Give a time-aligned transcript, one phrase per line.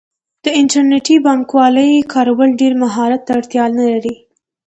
[0.43, 4.15] د انټرنیټي بانکوالۍ کارول ډیر مهارت ته اړتیا نه لري.